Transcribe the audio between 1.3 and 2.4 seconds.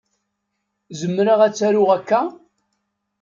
ad t-aruɣ akka?